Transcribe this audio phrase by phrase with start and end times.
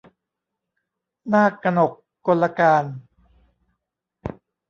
[1.33, 1.91] นากกนก
[2.27, 2.83] กลการ